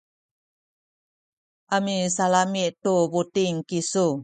a 1.75 1.77
misalami’ 1.85 2.65
tu 2.81 2.93
buting 3.13 3.57
kisu. 3.67 4.07